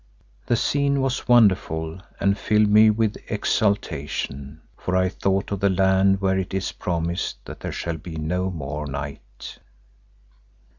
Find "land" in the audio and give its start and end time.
5.69-6.21